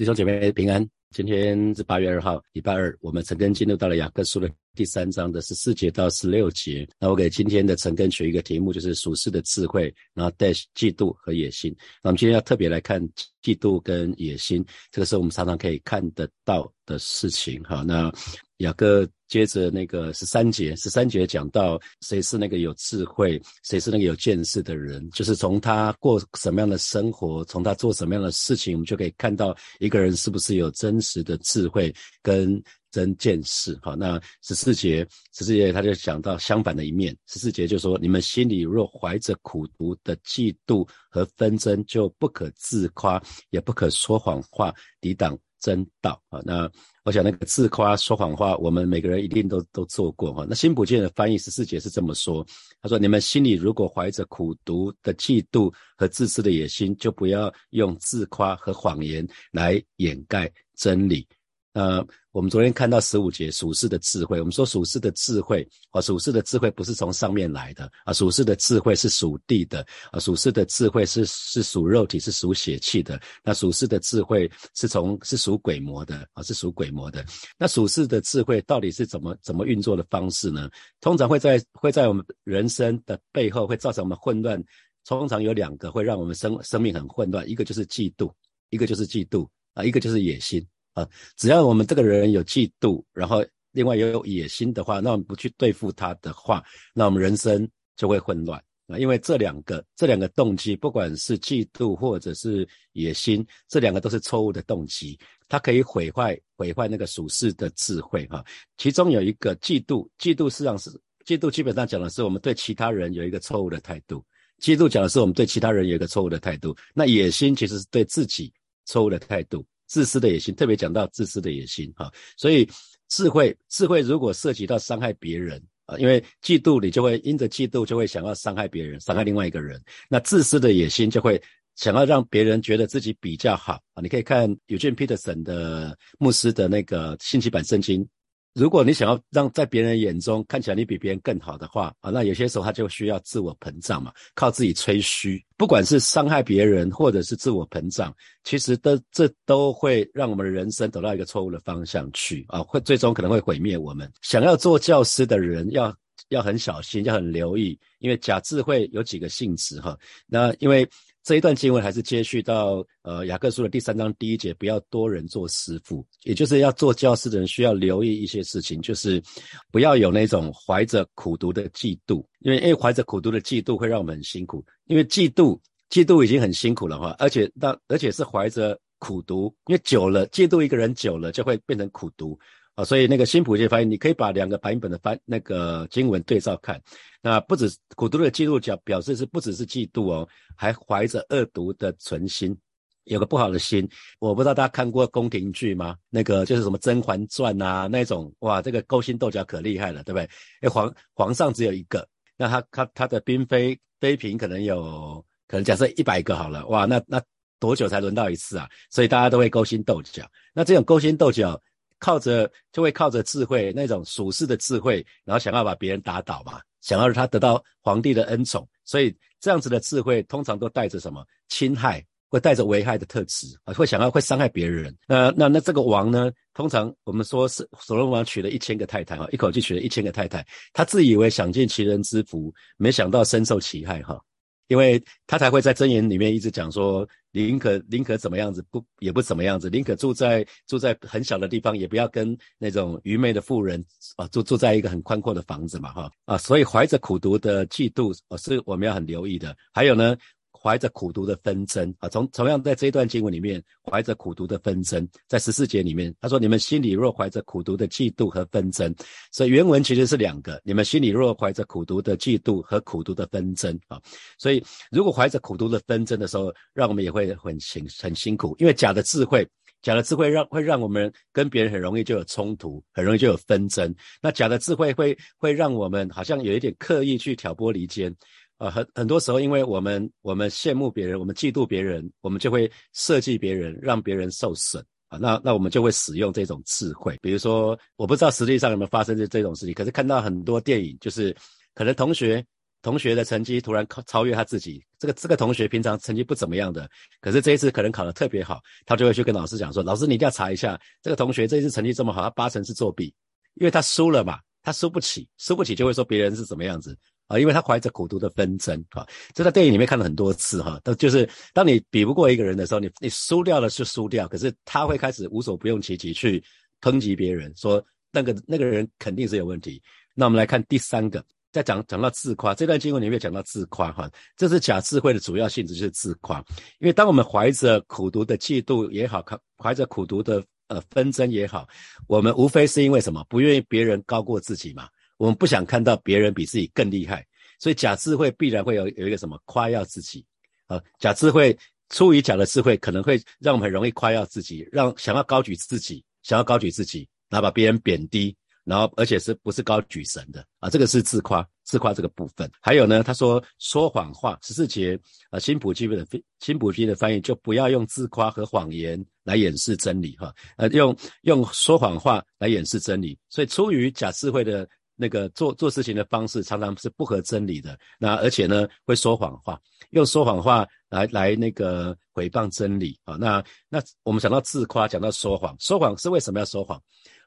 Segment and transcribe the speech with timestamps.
[0.00, 6.88] 弟兄姐妹平安，今天是八月二号，礼拜二，我们陈根进入到了雅各书的第三章的十四节到十六节。
[6.98, 11.70] 那我给今天的陈根取一个题目，就是属世的智慧，然后带嫉妒和野心。
[12.02, 12.98] 那我们今天要特别来看
[13.42, 17.62] 嫉妒跟野心，这个是我们常常可以看得到的事情。
[17.64, 18.10] 哈，那
[18.56, 19.06] 雅各。
[19.30, 33.78] 接着那个十三节，十三节讲到谁是那个有智慧，谁是那个有见识的人，就是从他过什么样的生活，从他做什么样的事情，我们就可以看到一个人是不是有真实的智慧跟真见识。
[33.80, 45.38] 好，那十四节，十四节他就讲到相反的一面，十四节就说：你们心里若怀着苦毒的嫉妒和纷争，就不可自夸，也不可说谎话，抵挡。
[45.60, 46.70] 真道啊，那
[47.04, 50.46] 我想那个自夸说谎话，我们每个人一定都都做过哈。
[50.48, 52.44] 那新普健的翻译十四节是这么说，
[52.82, 61.26] 他说：你们心里如果怀着苦读的嫉妒和自私的野心，就不要用自夸和谎言来掩盖真理。
[61.72, 73.20] 呃，我们昨天看到十五节属世的智慧，我们说属世的智慧啊，属世的智慧不是从上面来的啊，属世的智慧是属地的啊，属世的智慧是是属肉体，是属血气的。
[73.44, 77.24] 那属世的智慧是从是属鬼魔的啊，是属鬼魔的。
[77.56, 80.68] 那属世的智慧到底是怎么怎么运作的方式呢？
[81.00, 84.60] 通常会在会在我们人生的背后会造成我们混乱。
[85.06, 88.30] 通常有两个会让我们生生命很混乱，一个就是嫉妒，
[88.68, 90.64] 一个就是嫉妒啊，一个就是野心。
[90.92, 98.98] 啊，只要我们这个人有嫉妒，然后另外也有野心的话，那我们不去对付他的话，那我们人生就会混乱啊。
[98.98, 105.16] 因为这两个这两个动机，不管是嫉妒或者是野心，这两个都是错误的动机，
[105.48, 108.44] 它可以毁坏毁坏那个属世的智慧哈。
[108.76, 110.90] 其中有一个嫉妒，嫉妒实际上是
[111.24, 114.24] 嫉妒，基本上讲的是我们对其他人有一个错误的态度，
[114.60, 116.76] 嫉妒讲的是我们对其他人有一个错误的态度。
[116.92, 118.52] 那野心其实是对自己
[118.84, 119.64] 错误的态度。
[119.90, 122.66] 自私的野心，特别讲到自私的野心哈，所以
[123.08, 131.42] 智慧智慧如果涉及到伤害别人啊，因为嫉妒你就会因着嫉妒就会想要伤害别人，伤害另外一个人，那自私的野心就会
[131.74, 134.00] 想要让别人觉得自己比较好啊。
[134.00, 138.08] 你可以看有卷 Peterson 的牧师的那个信息版圣经。
[138.52, 154.10] 如果你想要让在别人眼中看起来你比别人更好的话啊，那有些时候他就需要自我膨胀嘛，靠自己吹嘘，不管是伤害别人或者是自我膨胀，其实都这都会让我们的人生走到一个错误的方向去啊，会最终可能会毁灭我们。
[154.20, 155.94] 想要做教师的人要
[156.30, 159.96] 要很小心，要很留意，因为假智慧有几个性质哈，
[160.26, 160.88] 那因为。
[161.30, 169.22] 这一段经文还是接续到呃雅各书的第三章第一节，不要多人做师傅，也就是要做教师的人需要留意一些事情，就是
[169.70, 175.56] 不要有那种怀着苦读的嫉妒，因为因为怀着苦读的嫉妒会让我们很辛苦，因为嫉妒
[175.88, 182.36] 嫉妒已经很辛苦了哈，而且那而且是怀着苦读，因为久了嫉妒一个人久了就会变成苦读。
[182.84, 186.80] 所以那个新普界发现，你可以把两个版本的翻那个经文对照看，
[187.22, 192.56] 那不止古都的嫉妒表表示是不只是嫉妒哦，还怀着恶毒的存心，
[193.04, 193.88] 有个不好的心。
[194.18, 195.96] 我不知道大家看过宫廷剧吗？
[196.10, 200.28] 那个就是什么《甄嬛传》啊那种，哇，这个勾心斗角可厉害了，对不对？
[200.60, 207.20] 哎，皇皇上只有一个，那他他他的嫔妃妃嫔可能有，可能假设一百个好了，哇，那那
[207.58, 208.68] 多久才轮到一次啊？
[208.90, 210.24] 所以大家都会勾心斗角。
[210.54, 211.60] 那这种勾心斗角。
[212.00, 224.96] 靠着就会靠着智慧那种属世的智慧，然后想要把别人打倒嘛，想要让他得到皇帝的恩宠，所以这样子的智慧通常都带着什么侵害，会带着危害的特质啊，会想要会伤害别人。
[225.06, 234.20] 那那那这个王呢，通常我们说是所罗王娶了一千个太太哈，一口气娶了一千个太太，他自以为享尽其人之福，没想到深受其害哈。
[234.70, 249.56] 因为他才会在箴言里面一直讲说，宁可宁可怎么样子，不也不怎么样子，宁可住在住在很小的地方，也不要跟那种愚昧的富人啊住住在一个很宽阔的房子嘛，哈啊，所以怀着苦读的嫉妒，哦是我们要很留意的。
[249.72, 250.16] 还有呢。
[250.62, 258.94] 怀着苦读的纷争啊，同同样在这一段经文里面，怀着苦读的纷争，在十四节里面，他说：“你们心里若怀着苦读的嫉妒和纷争。”
[259.32, 263.98] 所以原文其实是两个：你们心里若怀着苦读的嫉妒和苦读的纷争啊。
[264.38, 269.48] 所以如果怀着苦读的纷争的时候，让我们也会很辛很辛苦，因为假的智慧，
[269.80, 273.94] 假的智慧让会让我们跟别人很容易就有冲突，很容易就有纷争。
[274.20, 278.14] 那假的智慧会会让我们好像有一点刻意去挑拨离间。
[278.60, 285.16] 啊，很很多时候，因为我们我们羡慕别人，我们嫉妒别人，我们就会设计别人，让别人受损啊。
[285.16, 287.18] 那那我们就会使用这种智慧。
[287.22, 291.34] 比如说，我不知道实际上有没有发生这这种事情，可是看到很多电影，就是
[291.74, 292.44] 可能同学
[292.82, 296.86] 同学的成绩突然超超越他自己，这个这个同学平常成绩不怎么样的，
[297.22, 303.06] 可是这一次可能考得特别好，他就会去跟老师讲说：“老师，你一定要查一下这个同学这一次成绩这么好，他八成是作弊，
[303.54, 306.94] 因为他输了嘛，他输不起，输不起就会说别人是怎么样子
[307.30, 309.06] 啊，因为他怀着苦读的纷争啊。
[309.32, 316.42] 这在电影里面看了很多次哈，都就是当你比不过一个人的时候，你你输掉了是输掉，可是他会开始无所不用其极去
[316.80, 319.80] 抨击别人，说那个那个人肯定是有问题。
[320.14, 321.24] 那我们来看第三个。
[321.52, 326.38] 在讲讲到自夸这段经文里面讲到自夸哈，这是假智慧的主要性质就是自夸，
[326.78, 329.20] 因为当我们怀着苦读的嫉妒也好，
[329.58, 331.68] 怀着苦读的呃纷争也好，
[332.06, 333.26] 我们无非是因为什么？
[333.28, 334.88] 不愿意别人高过自己嘛，
[335.20, 337.26] 我们不想看到别人比自己更厉害，
[337.58, 340.24] 所以假智慧必然会有有一个什么夸耀自己
[340.66, 341.54] 啊，假智慧
[341.90, 348.34] 出于假的智慧，可能会让我们很容易夸耀自己，让想要高举自己，想要高举自己，然后把别人贬低。
[348.62, 350.68] 然后，而且是不是高举神的啊？
[350.68, 352.48] 这个是自夸，自夸这个部分。
[352.60, 354.96] 还有呢，他说说谎话，十四节
[355.30, 356.06] 啊，新普基的
[356.38, 363.18] 新普基的翻译就不要用自夸和谎言来掩饰真理哈，呃，用用说谎话来掩饰真理。
[363.30, 364.68] 所以出于假智慧的
[365.00, 367.78] 那个做做事情的方式，常常是不合真理的。
[367.98, 369.58] 那而且呢，会说谎话，
[369.92, 373.16] 用说谎话来来那个诽谤真理啊。
[373.16, 376.78] 那那我们讲到自夸，讲到说谎，说谎是为什么要说谎？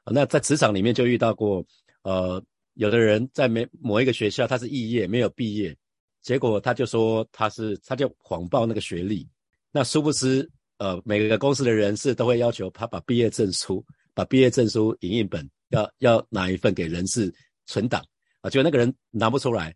[0.06, 1.64] 那在职场里面就遇到过，
[2.02, 2.40] 呃，
[2.74, 5.76] 有的人在某某一个学校他是肄业没有毕业，
[6.22, 9.28] 结果他就说他是他就谎报那个学历，
[9.72, 10.48] 那殊不知，
[10.78, 13.84] 呃，每个公司的人事都会要求他把毕业证书、
[14.14, 17.34] 把毕业证书影印本要要拿一份给人事
[17.66, 18.04] 存档
[18.40, 19.74] 啊，结果那个人拿不出来，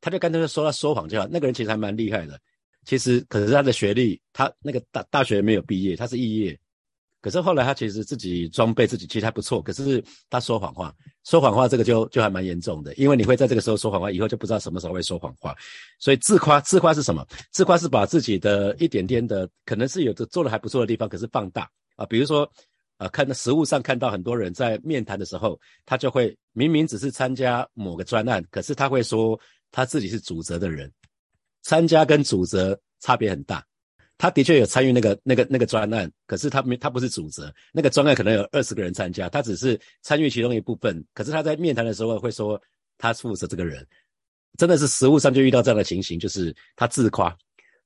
[0.00, 2.38] 他就干脆就说他说谎就好，那个人其实还蛮厉害的，
[2.84, 6.58] 其实可是他的学历他那个大大学没有毕业，他是肄业。
[7.20, 10.94] 可是后来他其实自己装备自己其实还不错，可是他说谎话，
[11.24, 15.56] 说谎话这个就就还蛮严重的，因为你会在这个时候说谎话，以后就不知道什么时候会说谎话。
[15.98, 17.26] 所以自夸，自夸是什么？
[17.50, 21.66] 自夸是把自己的一点点的可能是有的做的还不错的地方，可是放大
[21.96, 22.04] 啊。
[22.04, 22.46] 比如说，
[22.96, 29.38] 啊，看到实物上看到很多人在面谈的时候，他就会明明只是参加某个专案，可是他会说
[29.70, 30.92] 他自己是主责的人，
[31.62, 33.64] 参加跟主责差别很大。
[34.16, 37.52] 他的确有参与那个、那个、那个专案，可是他没，他不是主责。
[37.72, 41.04] 那个专案可能有二十个人参加，他只是参与其中一部分。
[41.12, 42.60] 可是他在面谈的时候会说
[42.96, 43.84] 他负责这个人，
[44.56, 47.36] 真的是实物上就遇到这样的情形，就是他自夸。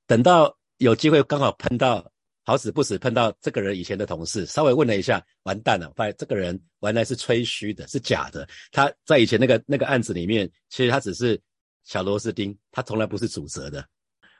[0.06, 2.06] 等到有机会刚好碰到
[2.48, 8.48] 好死不死碰到这个人以前的同事，稍微问了一下，完蛋了，发现这个人原来是吹嘘的，是假的。
[8.72, 11.38] 他在以前那个那个案子里面，其实他只是
[11.84, 13.86] 小螺丝钉，他从来不是主责的。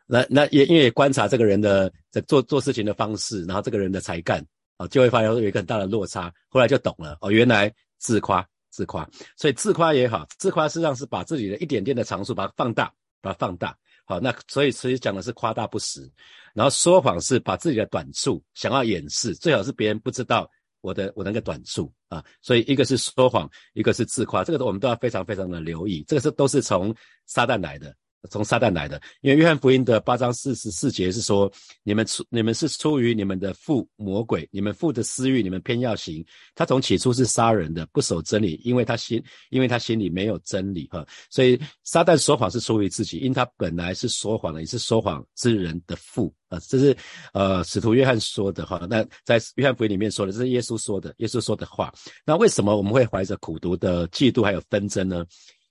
[0.06, 4.43] 那那也因为观察这个人的在做做事情的方式，然后这个人的才干
[4.78, 6.32] 啊，就会发现有一个很大的落差。
[6.49, 9.06] 后来就懂了哦，原来自夸自夸，
[9.37, 12.90] 所以自夸也好，自夸实际上是把自己的一点点的长处把它放大，
[13.20, 13.76] 把它放大。
[14.08, 16.10] 好，那所以其实讲的是夸大不实，
[16.55, 20.50] 然后说谎是把自己的短处想要掩饰，最好是别人不知道
[20.81, 22.25] 我的我那个短处啊。
[22.40, 26.02] 所以一个是说谎，一个是自夸，这个我们都要非常非常的留意。
[26.08, 26.94] 这个是都是从
[27.26, 27.94] 撒旦来的。
[28.31, 31.50] 从撒旦来的，因为约翰福音的八章四十四节是说，
[31.85, 36.25] 你们出你们是出于你们的父魔鬼，你们父的私欲，你们偏要行。
[36.55, 41.06] 他从起初是杀人的，不守真理，因为他心因为他心里没有真理哈。
[41.31, 46.59] 所以撒旦说谎是出于自己，因他本来是说谎的，也是说谎之人的父啊。
[46.69, 46.97] 这是
[47.32, 48.85] 呃使徒约翰说的哈。
[48.91, 51.95] 那在约翰福音里面说的，这是耶稣说的，耶稣说的话。
[52.26, 55.25] 那为什么我们会怀着苦读的嫉妒还有纷争呢？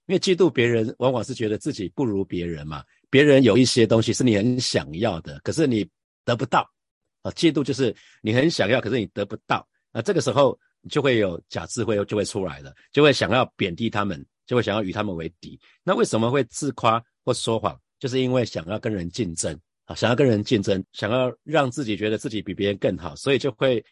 [0.07, 2.83] 因为嫉妒别人，往往是觉得自己不如别人嘛。
[3.09, 5.87] 别人有一些东西是你很想要的，可是你
[6.25, 6.69] 得不到
[7.21, 7.31] 啊。
[7.31, 9.67] 嫉妒就是你很想要，可是你得不到。
[9.91, 10.57] 那这个时候
[10.89, 15.59] 就会有假智慧就会出来了，就会想要贬低他们，就会想要与他们为敌。
[15.83, 17.79] 那为什么会自夸或说谎？
[17.99, 23.83] 就是因为想要跟人竞争啊，想要跟人竞争，想要让自己觉得自己比别人更好，所以就会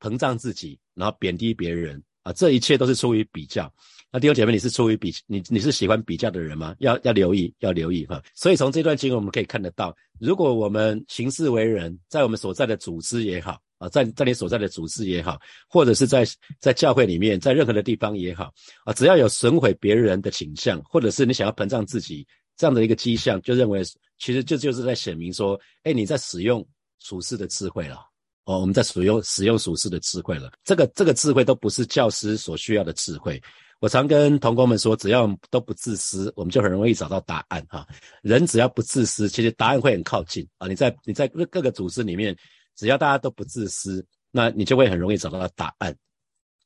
[0.00, 2.32] 膨胀自己，然后贬低别人啊。
[2.32, 3.70] 这一切都是出于比较。
[4.16, 6.74] 那弟兄姐妹，你是出于比你你是喜欢比较的人吗？
[6.78, 8.18] 要要留意，要留意哈。
[8.34, 16.24] 所以从这段经文我们可以看得到，如果我们行事为人，在我们所在的组织也好啊，在在你所在的组织也好，或者是在
[16.60, 18.50] 在教会里面，在任何的地方也好
[18.86, 23.82] 啊，只要有损毁别人的倾向，或者是你想要膨胀自己这样的一个迹象，就认为
[24.16, 26.66] 其实就就是在显明说，哎，你在使用
[27.00, 27.98] 属世的智慧了
[28.46, 30.52] 哦，我们在使用使用属世的智慧了。
[30.64, 33.38] 这个这个智慧都不是教师所需要的智慧。
[33.86, 37.86] 我常跟同工们说，只要都不自私，我们就很容易找到答案哈。
[38.20, 40.66] 人只要不自私，其实答案会很靠近啊。
[40.66, 42.36] 你在你在各各个组织里面，
[42.74, 45.96] 只要大家都不自私，那你就会很容易找到答案。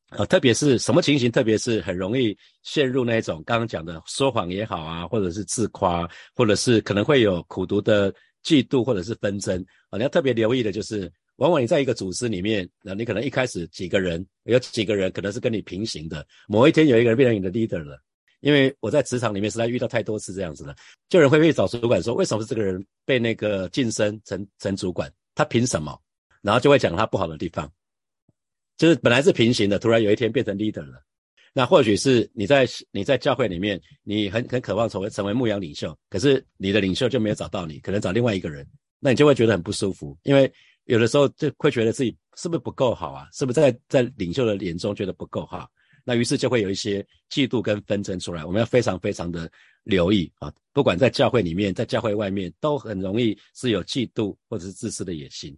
[0.09, 1.31] 啊，特别是什么情形？
[1.31, 8.11] 特别是很容易陷入那种刚刚讲的说谎也好啊，或者是自夸，或者是可能会有苦读的
[8.43, 9.99] 嫉妒或者是纷争啊。
[9.99, 17.99] 你要特别留意的就是，往往你在一个组织里面，那你可能一开始几个人，有几个人可能是跟你平行的，某一天有一个人变成你的 leader 了。
[18.41, 20.75] 因为我在职场里面实在遇到太多次这样子了，
[21.09, 25.11] 就有人会去找主管说，为什么这个人被那个晋升成成主管？
[25.35, 25.99] 他凭什么？
[26.43, 27.71] 然后就会讲他不好的地方，
[28.77, 31.03] 就是本来是平行的，突然有一天变成 leader 了。
[31.53, 38.67] 那或许是你在你在教会里面，你很很渴望成为成为牧羊领袖，可是你的领袖就没有找到你，可能找另外一个人，
[38.99, 40.51] 那你就会觉得很不舒服，因为
[40.85, 43.29] 有的时候就会觉得自己是不是不够好啊？
[43.33, 45.69] 是不是在在领袖的眼中觉得不够好？
[46.03, 49.49] 那于是就会有一些嫉妒跟纷争出来，我们要非常非常的
[49.85, 50.51] 留意啊！
[50.73, 55.57] 不管在教会里面，在教会外面，都很容易是有嫉妒或者是自私的野心。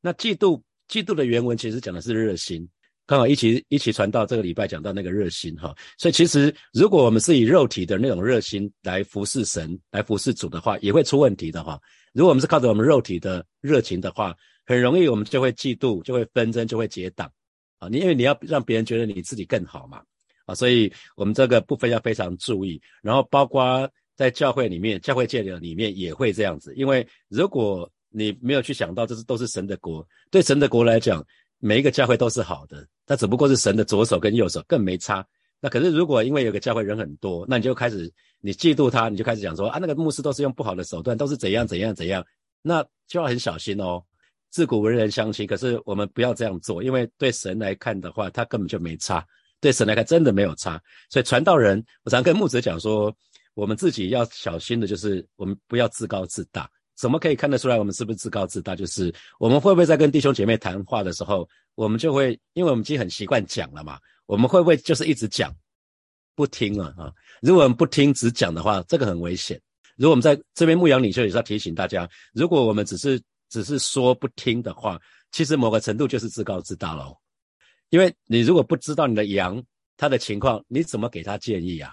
[0.00, 2.68] 那嫉妒，嫉妒的原文其实讲的是热心，
[3.06, 5.72] 刚好一起一起传到这个礼拜讲到那个热心哈。
[5.96, 11.80] 所以其实如果我们是以肉体的那种热心来服侍神、来服侍主的话，也会出问题的哈。
[12.12, 17.30] 如果我们是靠着我们肉体的热情的话，很容易我们就会嫉妒，就会纷争，就会结党。
[17.78, 20.02] 啊你因为你要让别人觉得你自己更好嘛，
[20.46, 22.80] 啊，所以我们这个部分要非常注意。
[23.02, 26.74] 然后包括在教会里面，教会界的里面也会这样子。
[26.76, 31.22] 因为如果你没有去想到这是都是神的国，对神的国来讲，
[31.58, 35.26] 每一个教会都是好的，那只不过是神的左手跟右手更没差。
[35.60, 42.24] 那可是如果因为有个教会人很多，那你就开始你嫉妒他，你就开始讲说啊，那个牧师都是用不好的手段，都是怎样怎样怎样，
[42.62, 44.02] 那就要很小心哦。
[44.54, 49.26] 自古文人相亲，可是我们不要这样做，因为对神来看的话，他根本就没差。
[49.58, 50.80] 对神来看，真的没有差。
[51.10, 53.12] 所以传道人，我常跟牧者讲说，
[53.54, 56.70] 我们自己要小心的，就是我们不要自高自大。
[56.94, 58.76] 怎么可以看得出来我们是不是自高自大？
[58.76, 65.52] 就是我们会不会在跟弟兄姐妹谈话的时候，我们就会，因为我们已经很习惯讲了嘛，我们会不会就是一直讲，
[66.36, 67.12] 不听了啊？
[67.42, 69.60] 如果我们不听只讲的话，这个很危险。
[69.96, 75.00] 如果我们在这边牧羊领袖也是要提醒大家，如果我们只是只是说不听的话，
[75.32, 77.16] 其实某个程度就是自高自大喽。
[77.90, 79.62] 因为你如果不知道你的羊
[79.96, 81.92] 他的情况，你怎么给他建议啊？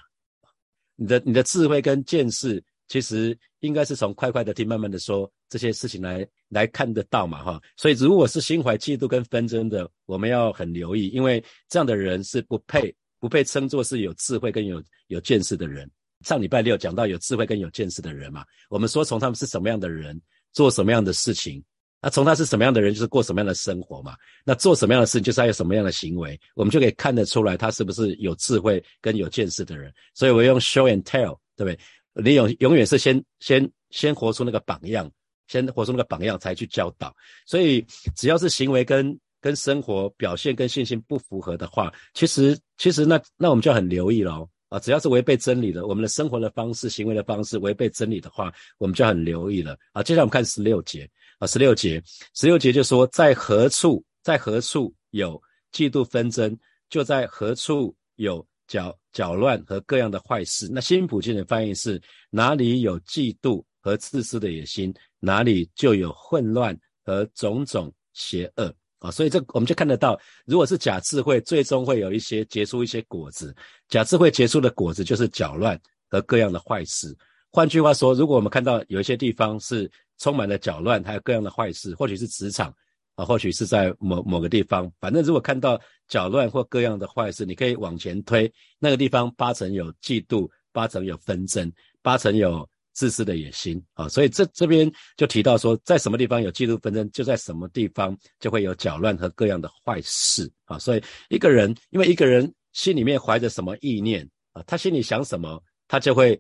[0.96, 7.62] 你的你的智慧跟见识，其实应该是从快快的听，慢慢的说这些事情来来看得到嘛哈。
[7.78, 15.90] 所以如果是心怀嫉妒跟纷争的，我们要很留意，因为这样的人是不配不配称作是有智慧跟有有见识的人。
[16.22, 20.20] 上礼拜六讲到有智慧跟有见识的人嘛，我们说从他们是什么样的人。
[20.54, 21.64] 做什么样的事情，
[22.02, 24.16] 那从他是什么样的人，就是过什么样的生活嘛。
[24.44, 29.94] 那做什么样的事情，就是他有什么样的行为，我们就可以看得出来他是不是有智慧跟有见识的人。
[30.14, 31.80] 所以我用 show and tell，对不对？
[32.14, 35.10] 你永永远是先先先活出那个榜样，
[35.48, 37.16] 先活出那个榜样才去教导。
[37.46, 44.48] 所以只要是行为跟跟生活表现跟信心不符合的话，其实其实那那我们就很留意了。
[44.72, 49.78] 啊，只要是违背真理的，我们的生活的方式、行为的方式违背真理的话，我们就很留意了。
[49.92, 51.08] 啊，接下来我们看十六节
[51.40, 52.02] 啊，十六节，
[52.36, 55.40] 十六节就说，在何处，在何处有
[55.74, 56.58] 嫉妒纷争，
[56.90, 60.70] 就在何处有搅搅乱和各样的坏事。
[60.72, 68.74] 那新普京的翻译是：哪里有嫉妒和自私的野心，哪里就有混乱和种种邪恶。
[69.02, 73.54] 啊，所以这我们就看得到，如果是假智慧，最终会有一些结出一些果子。
[73.90, 77.18] 假智慧结出的果子就是搅乱和各样的坏事。
[77.52, 82.72] 换句话说，如果我们看到有一些地方是充满了搅乱，还有各样的坏事，或许是职场
[83.16, 92.70] 啊，或许是在某某个地方，反正如果看到搅乱或各样的坏事，你可以往前推，那个地方八成有嫉妒，八成有纷争，八成有。
[92.94, 100.78] 自私的野心啊，所以这这边就提到说，在什么地方有嫉妒纷争，就在什么地方就会有搅乱和各样的坏事啊。
[100.78, 106.40] 所以一个人，因为一个人心里面怀着什么意念啊，他心里想什么，他就会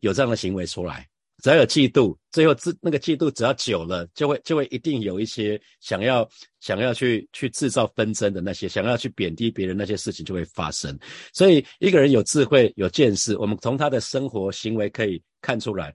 [0.00, 1.08] 有这样的行为出来。
[1.40, 6.28] 只要有嫉妒，最后自那个嫉妒只要久了，就会就会一定有一些想要
[6.58, 10.98] 想要去去制造纷争的那些，想要去贬低别人那些事情就会发生。
[11.32, 15.94] 所以一个人有智慧有见识，我们从他的生活行为可以看出来。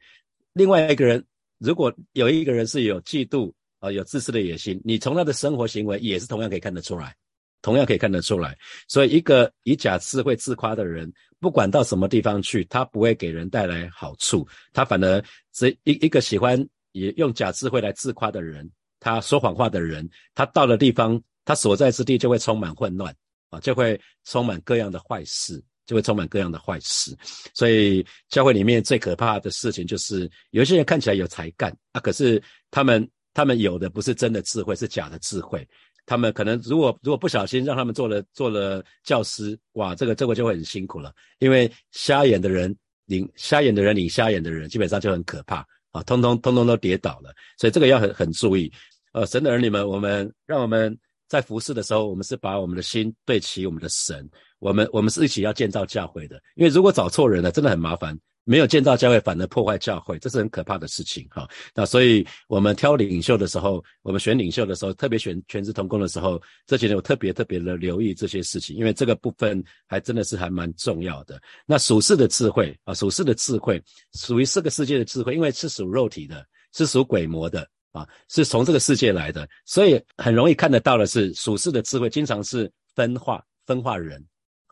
[0.54, 1.24] 另外一个人
[1.60, 7.16] 如果有一个人是有嫉妒啊有自私的野心，你从他的生活行为也是同样可以看得出来。
[7.62, 8.58] 同样可以看得出来，
[8.90, 11.10] 所以一个以假智慧自夸的人，
[11.40, 15.24] 不管到什么地方去，他不会给人带来好处，他反而
[15.54, 18.70] 是一一个喜欢也用假智慧来自夸的人，
[19.00, 23.16] 他说谎话的人，他到了地方，他所在之地就会充满混乱
[23.50, 27.16] 啊，就会充满各样的坏事，就会充满各样的坏事。
[27.54, 35.68] 所以教会里面最可怕的事情就是，有些人看起来有才干啊，可是他们他们有的不是真的智慧，是假的智慧。
[36.06, 42.76] 他们可能如果如果不小心让他们做了做了教师，哇，这个这个就会很辛苦了，因为瞎眼的人
[43.06, 48.70] 领瞎眼的人领瞎眼的人，基本上就很可怕啊，通通通通都跌倒了，所以这个要很很注意。
[49.14, 50.98] 呃，神的儿女们，我们让我们
[51.30, 54.30] 在服侍的时候，我们是把我们的心对齐我们的神，
[54.64, 58.18] 我们我们是一起要建造教会的，因为如果找错人了，真的很麻烦。
[58.46, 61.48] 没有建造教会，反而破坏教会，这是很可怕的事情哈。
[61.74, 71.42] 那所以我们挑领袖的时候，我们选领袖的时候，特别选全职同工的时候，这几年我特别特别的留意这些事情，因为这个部分还真的是还蛮重要的。
[71.66, 73.82] 那属世的智慧啊，属世的智慧
[74.14, 84.22] 属于这个世界的智慧，因为是属肉体的，是属鬼魔的啊，是从这个世界来的，所以很容易看得到的是属世的智慧，经常是分化分化人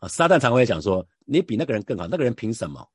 [0.02, 0.08] 啊。
[0.08, 2.86] 撒旦常会讲说，你比那个人更好，那个人凭什么？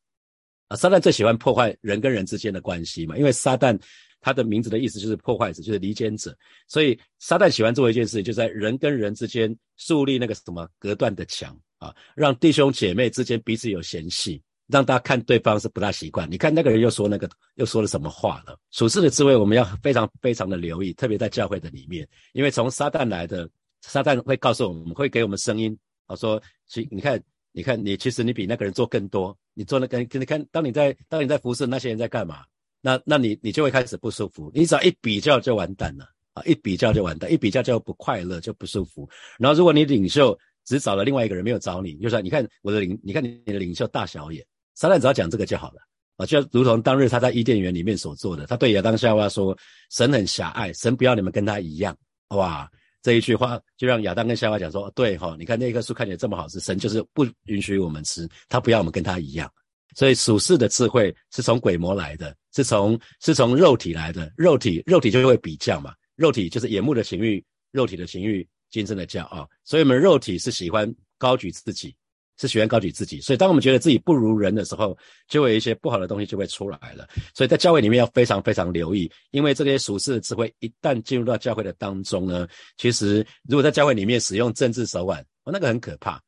[0.68, 3.80] 啊，撒旦最喜欢破坏人跟人之间的关系嘛，因为撒旦
[4.20, 6.36] 他的名字的意思就是破坏者，就是离间者，
[6.68, 16.30] 所以撒旦喜欢做一件事，就在人跟人之间树立那个什么隔断的墙啊，让弟兄姐妹之间彼此有嫌隙，让大家看对方是不大习惯。
[16.30, 18.60] 你看那个人又说那个又说了什么话了？
[18.72, 23.50] 处事的智慧我们要非常非常的留意，特别在教会的里面，因为从撒旦来的，
[23.84, 27.22] 撒旦会告诉我们，会给我们声音啊，说其你看。
[27.54, 32.44] 你看，你其实你比那个人做更多，你做那个，你看，当你在当你在服侍那些人在干嘛，
[32.82, 34.52] 那那你你就会开始不舒服。
[34.54, 36.44] 你只要一比较就完蛋了啊！
[36.46, 39.10] 一比较就完蛋，一比较就不快乐，就不舒服。
[39.40, 44.46] 然后如果你领袖只找了另外一个人，没有找你，就说你看我的领，你看你的领袖大小眼。
[44.76, 45.82] 撒旦只要讲这个就好了
[46.18, 49.58] 啊，就如同当日他在伊甸园里面所做的，他对亚当夏娃说
[49.90, 51.98] ：“神很狭隘，神不要你们跟他一样。”
[52.38, 52.70] 哇！
[53.02, 59.52] 这一句话就让亚当跟夏娃讲说：“对哈，你看那棵树看起来这么好吃，神就是不允许我们吃，他不要我们跟他一样。
[59.96, 69.50] 所以属世的智慧是从鬼魔来的，是从是从肉体来的，肉体肉体就会比较嘛，肉体就是眼目的情欲，肉体的情欲，精神的骄傲。
[69.64, 71.96] 所以我们肉体是喜欢高举自己。”
[72.38, 77.08] 是喜欢高举自己，所以当我们觉得自己不如人的时候，就会有一些不好的东西就会出来了。
[77.34, 86.22] 所以在教会里面要非常非常留意，因为这些属世的智慧一旦进入到教会的当中呢，其实如果在教会里面使用政治手腕，哦，那个很可怕。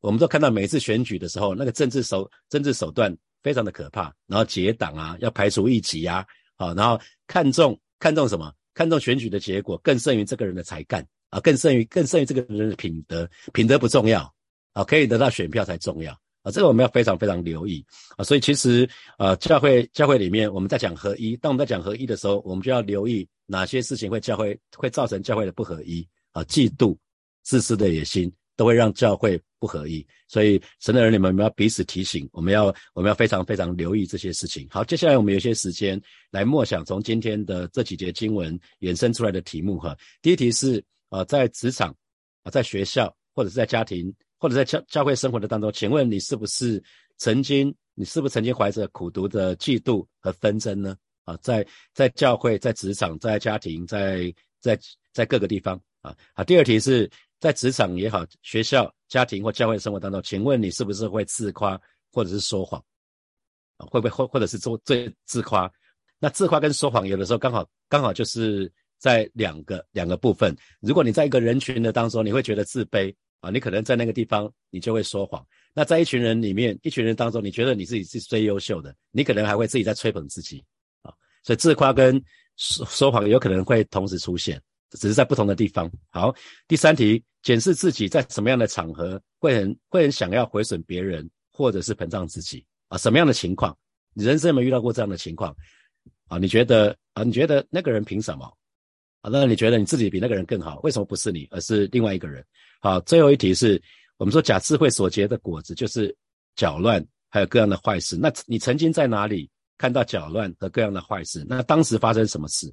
[0.00, 6.24] 我们都看到每次选举的时候，那个政治手政治手段非常的可怕，然后结党啊，要排除异己啊，
[6.56, 8.52] 好，然后看重看重什么？
[8.72, 14.30] 看重选举的结果更胜于这个人的才干啊，更胜于更胜于这个人的品德，品德不重要。
[14.76, 16.12] 啊，可以得到选票才重要
[16.42, 16.52] 啊！
[16.52, 17.82] 这个我们要非常非常留意
[18.18, 18.22] 啊！
[18.22, 18.86] 所以其实
[19.18, 26.44] 呃，教会教会里面我们在讲合一，当我们在讲合一的时候，我们就要留意哪些事情会教会会造成教会的不合一啊！
[26.44, 26.94] 嫉妒、
[27.42, 30.06] 自私的野心都会让教会不合一。
[30.28, 34.68] 所以神的儿女们，我们要彼此提醒，我们要我们要非常非常留意这些事情。
[34.70, 35.98] 好，接下来我们有些时间
[36.30, 39.96] 来默想从今天的这几节经文衍生出来的题目哈。
[40.20, 41.96] 第一题是啊，在职场
[42.42, 44.14] 啊，在学校或者是在家庭。
[44.38, 46.82] 或者在教教会生活的当中，请问你是不是
[47.16, 50.96] 曾经，你是不是曾经怀着苦读的嫉妒和纷争呢？
[51.24, 54.78] 啊，在在教会、在职场、在家庭、在在
[55.12, 56.14] 在各个地方啊。
[56.34, 61.80] 好，第二题是在职场也好，学校、家庭或教会生活当中，请问你是不是会自夸
[62.12, 62.80] 或者是说谎？
[63.78, 65.70] 啊，会不会或或者是做最自夸？
[66.18, 70.56] 那自夸跟说谎有的时候刚好刚好就是在两个两个部分。
[70.80, 73.14] 如果你在一个人群的当中，你会觉得自卑。
[73.46, 75.46] 啊，你可能在那个地方，你就会说谎。
[75.72, 80.64] 那在一群人里面，一群人当中，你觉得你自己是最优秀的，你可能还会自己在吹捧自己
[81.02, 81.14] 啊。
[81.44, 82.20] 所以自夸跟
[82.56, 85.88] 说说谎有可能会同时出现，只是在不同的地方。
[86.10, 86.34] 好，
[86.66, 92.98] 第三题，检视自己在什么样的场合会很会很想要毁损别人，或者是膨胀自己啊？
[92.98, 93.76] 什么样的情况？
[94.12, 95.54] 你人生有没有遇到过这样的情况
[96.26, 96.36] 啊？
[96.36, 97.22] 你觉得啊？
[97.22, 98.44] 你觉得那个人凭什么？
[99.20, 99.30] 啊？
[99.30, 100.80] 那你觉得你自己比那个人更好？
[100.80, 102.44] 为什么不是你，而是另外一个人？
[102.86, 103.82] 好，最后一题是
[104.16, 106.16] 我们说假智慧所结的果子就是
[106.54, 108.16] 搅乱，还有各样的坏事。
[108.16, 111.44] 那你曾经在哪里看到搅乱和各样的坏事？
[111.48, 112.72] 那当时发生什么事？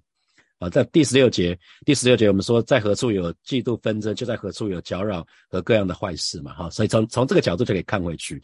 [0.60, 6.54] 啊，在第十六节，第十六节我们说在何处有嫉妒纷争，就在何处有搅扰和各样的坏事嘛。
[6.54, 8.40] 哈，所以从从这个角度就可以看回去。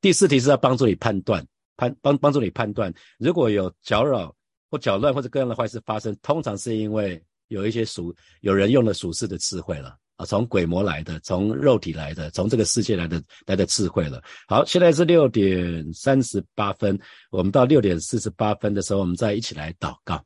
[0.00, 1.46] 第四题是要帮助你判断，
[1.76, 4.34] 判帮帮助你判断，如果有搅扰
[4.68, 9.96] 或搅乱或者各样的坏事发生，通常是因为有一些属有人用了属世的智慧了。
[10.16, 14.22] 啊，从鬼魔来的，从肉体来的，从这个世界来的来的智慧了。
[14.46, 16.96] 好，现在是六点三十八分，
[17.30, 20.24] 我们到六点四十八分的时候，我们再一起来祷告。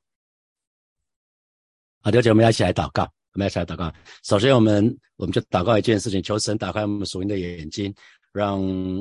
[2.03, 3.93] 好，刘姐，我们要一起来祷告，我们要一起来祷告。
[4.25, 7.93] 首先，我们我们就祷告一件事情，求神打开我们属灵的眼睛，
[8.33, 8.61] 让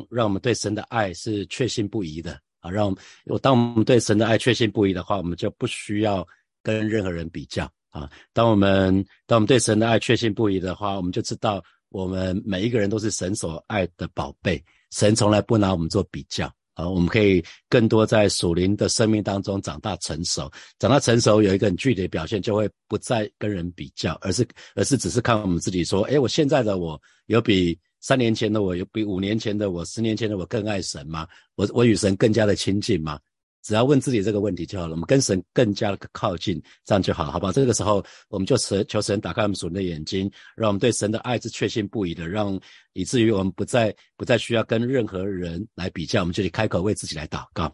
[0.10, 2.72] 让我们对神的爱是确信不疑的啊。
[2.72, 2.96] 让
[3.26, 6.26] 我当我们对神的爱确信不疑的话，我们就不需要
[6.64, 7.70] 跟任何人比较。
[7.98, 8.10] 啊。
[8.34, 16.52] 当我们当我们对神的爱确信不疑的话，我们就知道我们每一个人都是神所爱的宝贝，神从来不拿我们做比较。
[16.78, 31.28] 啊，我们可以更多在属灵的生命当中长大成熟，长大成熟有一个很具体的表现，就会不再跟人比较，而是而是只是看我们自己说，哎，我现在的我有比三年前的我，有比五年前的我，十年前的我更爱神吗？
[31.56, 33.20] 我我与神更加的亲近吗？
[33.68, 37.52] 只要问自己这个问题就好了，我们跟神更加的靠近，这样就好，好不好？
[37.52, 42.58] 这个时候我们就求求神打开我们属灵的眼睛，让我们对神的爱是确信不疑的，让。
[42.98, 47.72] 以至于我们不再不再需要跟任何人来比较，我们就去开口为自己来祷告。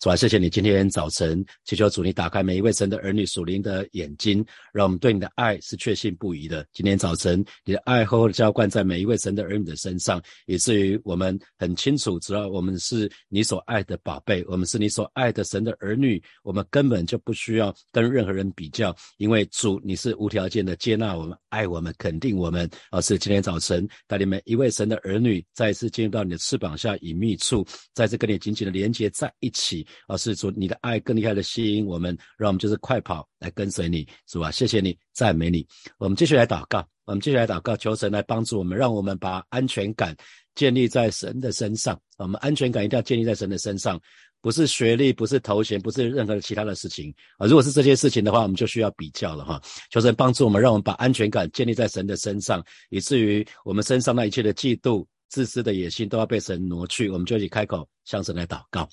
[0.00, 6.66] 主啊，谢谢你今天早晨祈求主，你打开每一位神的儿女属灵的眼睛，让我们对你的爱是确信不疑的。
[6.74, 22.70] 今天早晨，你的爱厚厚的浇灌在每一位神的儿女的身上，以至于我们很清楚，知道我们是你所爱的宝贝，我们是你所爱的神的儿女，我们根本就不需要跟任何人比较，因为主你是无条件的接纳我们、爱我们、肯定我们。
[22.90, 24.65] 而是今天早晨带领每一位。
[24.70, 34.50] 神的儿女再次进入到你的翅膀下隐秘处，再次跟你紧紧的连接在一起，而是主你的爱更厉害的吸引我们，让我们就是快跑来跟随你，是吧？
[34.50, 35.66] 谢谢你，赞美你。
[35.98, 40.16] 我们继续来祷告，我们继续来祷告，求神来帮助我们，让我们把安全感
[40.54, 42.00] 建立在神的身上。
[42.18, 44.00] 我们安全感一定要建立在神的身上。
[44.46, 47.48] 不是学历，不是头衔，不是任何其他的事情啊！
[47.48, 49.60] 如果是这些事情的话，我们就需要比较了哈。
[49.90, 57.10] 求神帮助我们，让我们把安全感建立在神的身上，以至于我们身上那一切的嫉妒、自私的野心都要被神挪去。
[57.10, 58.88] 我们就一起开口向神来祷告，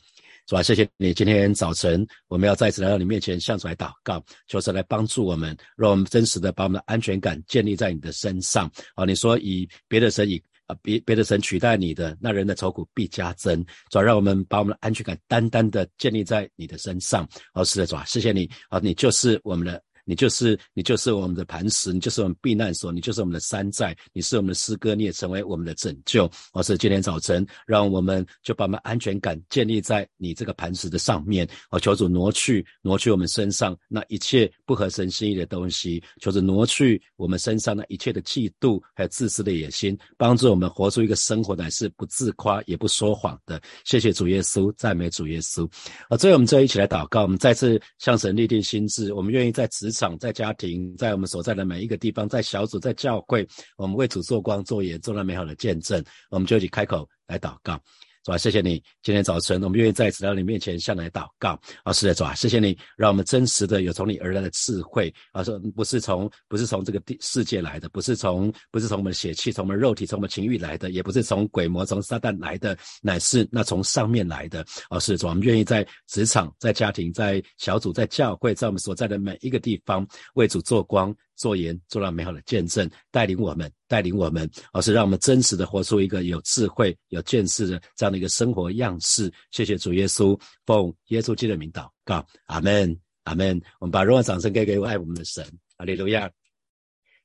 [0.49, 0.63] 是吧？
[0.63, 9.05] 谢谢你，今天早晨我们要再次来到你面前向主来祷告，求神来帮助我们，让我们真实的把我们的安全感建立在你的身上啊！
[9.05, 10.43] 你说以别的神以。
[10.67, 13.63] 啊，别别的神取代你的，那人的愁苦必加增。
[13.89, 17.27] 主要让我们把我们的安全感单单的建立在你的身上。
[17.53, 19.81] 哦，是的，主啊，谢谢你哦，你就是我们的。
[20.05, 26.29] 你就是你就是我们的磐石，你就是我们避难所，你就是我们的山寨，你是我们的诗歌，你也成为我们的拯救。
[26.51, 31.47] 我是今天早晨，让我们就把我们安全感建立在你这个磐石的上面。
[31.71, 43.61] 我求主挪去挪去我们身上那一切不合神心意的东西，求主挪去我们身上那一切的嫉妒还有自私的野心，帮助我们活出一个生活乃是不自夸也不说谎的。
[43.85, 45.65] 谢谢主耶稣，赞美主耶稣。
[46.09, 49.92] 啊，最后我们最后一起来祷告，我们再次向神立定心志，我们愿意在此。
[49.93, 57.79] 场在家庭，在我们所在的每一个地方，在小组，在教会，我们为主做光、做盐，做了美好的见证，我们就一起开口来祷告。
[58.25, 58.37] 是吧？
[58.37, 61.59] 谢谢你，今天早晨我们愿意在来到你面前向来祷告。
[61.83, 65.13] 啊，是的，主啊，谢谢你，让我们真实的有从你而来的智慧。
[65.33, 74.65] 啊，说不是从不是从这个地世界来的，不是从不是从我们的血气、从我们肉体、从我们情欲来的，也不是从鬼魔、从撒旦来的，乃是那从上面来的。
[74.89, 81.13] 啊，是主，我们愿意在职场、在家庭、在小组、在教会，在我们所在的每一个地方为主做光。
[81.35, 89.31] 做盐，做了美好的见证，带领我们，带领我们，而是让我们真实的活出一个有智慧、有见识的这样的一个生活样式。
[89.51, 93.61] 谢谢主耶稣，奉耶稣基督的名祷告，阿门，阿门。
[93.79, 95.45] 我们把荣耀掌声给给爱我们的神，
[95.77, 96.29] 阿利路亚。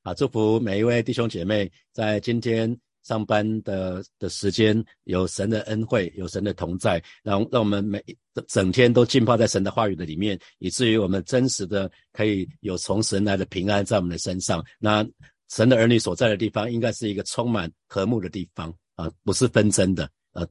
[0.03, 2.79] 啊，祝福每一位弟兄姐妹在今天。
[3.09, 8.05] 上班的的时间有神的恩惠，有神的同在，让让我们每
[8.47, 14.62] 整天都浸泡在神的话语的里面，以至于我们真实的可以有从神来的平安在我们的身上。
[14.79, 15.03] 那
[15.49, 20.05] 神的儿女所在的地方，应该是一个充满和睦的地方啊，不是纷争的。
[20.33, 20.47] 啊，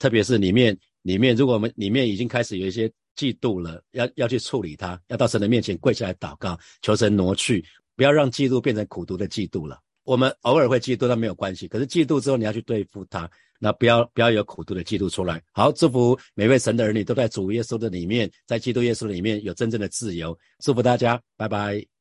[0.00, 9.80] 特别是里面里面，如果我们里面已经开始有一些嫉妒了，要要去处理它，要到神的面前跪下来祷告，求神挪去，不要让嫉妒变成苦毒的嫉妒了。
[10.04, 11.68] 我们偶尔会嫉妒，但没有关系。
[11.68, 15.42] 可是嫉妒之后，你要去对付他，那不要不要有苦度的嫉妒出来。
[15.52, 20.36] 好，祝福每位神的儿女都在主耶稣的里面，在基督耶稣里面有真正的自由。
[20.60, 21.99] 祝福大家，拜拜。